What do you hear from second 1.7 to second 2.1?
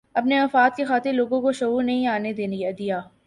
نہیں